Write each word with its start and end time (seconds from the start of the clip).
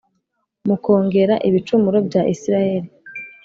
mukongera 0.67 1.35
ibicumuro 1.47 1.97
bya 2.07 2.21
Isirayeli 2.33 2.89